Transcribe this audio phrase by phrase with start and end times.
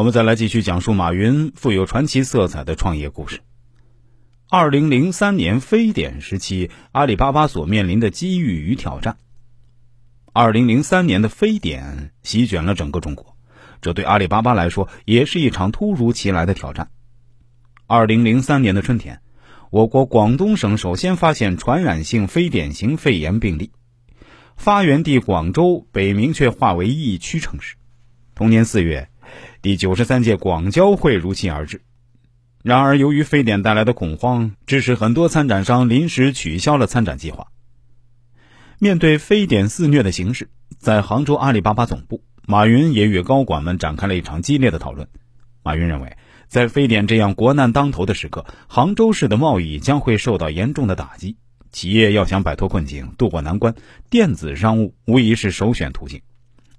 [0.00, 3.40] 我们再来继续讲述马云富有传奇色彩的创业故事。
[4.48, 9.18] 二零零三年非典时期，阿里巴巴所面临的机遇与挑战。
[10.32, 13.36] 二零零三年的非典席卷了整个中国，
[13.82, 16.88] 这对阿里巴巴来说也是一场突如其来的挑战。
[17.86, 19.20] 二零零三年的春天，
[19.68, 23.70] 我国广东省首先发现传染性非典型肺炎病例，
[24.56, 27.76] 发源地广州被明确划为疫区城市。
[28.34, 29.10] 同年四月。
[29.62, 31.82] 第九十三届广交会如期而至，
[32.62, 37.48] 然而由于非典带来的恐慌，致使很多参展商临时取消了参展计划。
[38.78, 45.08] 面对非典肆虐的形势，在杭州阿里巴巴总部，马云也与高管们展开了一场激烈的讨论。
[45.62, 46.16] 马云认为，
[46.48, 51.36] 在非典这样国难当头的时刻，杭州市的贸易将会受到严重的打击，
[51.70, 53.74] 企业要想摆脱困境、渡过难关，
[54.08, 56.22] 电子商务无疑是首选途径。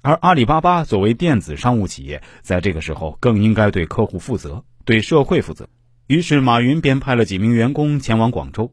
[0.00, 5.68] 而阿里巴巴作为电子商务企业，在这个时候更应该对客户负责，对社会负责。
[6.06, 8.72] 于是，马云便派了几名员工前往广州。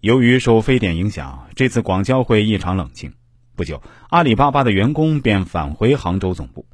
[0.00, 3.14] 由于受非典影响，这次广交会异常冷清。
[3.54, 6.66] 不久，阿里巴巴的员工便返回杭州总部。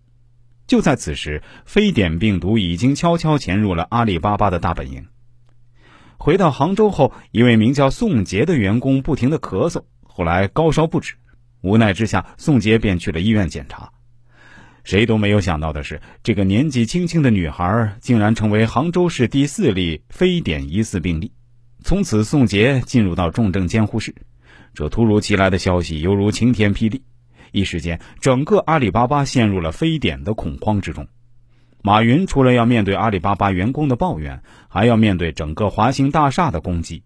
[0.66, 5.06] 就在此时，非典病毒已经悄悄潜入了阿里巴巴的大本营。
[6.16, 11.14] 回到杭州后，一位名叫宋杰的员工不停的咳嗽，后来高烧不止。
[11.62, 13.92] 无奈之下，宋杰便去了医院检查。
[14.84, 21.33] 谁都没有想到的是，这个年纪轻轻的女孩竟然成为杭州市第四例非典疑似病例。
[21.84, 24.14] 从此，宋杰进入到重症监护室。
[24.74, 27.02] 这突如其来的消息犹如晴天霹雳，
[27.52, 31.06] 一时间，整个阿里巴巴陷入了非典的恐慌之中。
[31.83, 37.05] 马云除了要面对阿里巴巴员工的抱怨，还要面对整个华兴大厦的攻击。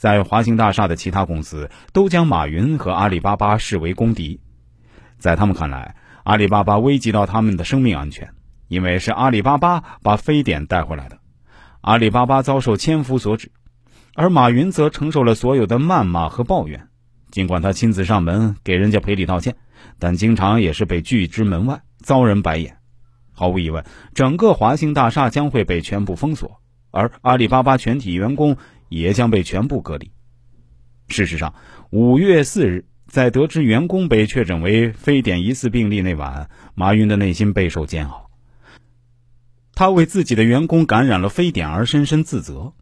[0.00, 4.40] 在华兴大厦的其他公司都将马云和阿里巴巴视为公敌，
[5.18, 8.30] 在他们看来，阿里巴巴危及到他们的生命安全，
[8.66, 11.18] 因为是阿里巴巴把非典带回来的，
[11.82, 13.52] 阿里巴巴遭受千夫所指，
[14.14, 16.88] 而马云则承受了所有的谩骂和抱怨。
[17.30, 19.56] 尽管他亲自上门给人家赔礼道歉，
[19.98, 22.78] 但经常也是被拒之门外，遭人白眼。
[23.34, 23.84] 毫无疑问，
[24.14, 28.56] 整个华兴大厦将会被全部封锁，而阿里巴巴全体员工。
[28.90, 30.12] 也将被全部隔离。
[31.08, 31.54] 事实上，
[31.90, 38.30] 五月四日，在得知员工被确诊为非典疑似病例那晚，马云的内心备受煎熬。
[39.74, 42.74] 他为自己的员工感染了非典而深深自责，